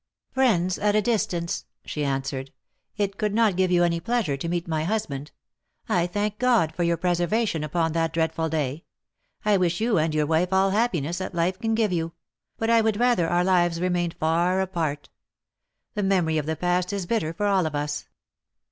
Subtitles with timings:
[0.31, 2.51] "Friends at a distance," she answered."
[2.97, 5.29] It could not give you any pleasure to meet my husband.
[5.87, 8.85] I thank God for your preservation upon that dreadful day.
[9.45, 12.13] I wish you and you wife all happiness that life can give you;
[12.57, 15.09] but I would rathe our lives remained far apart.
[15.93, 18.05] The memory of the past is bittei for all of us.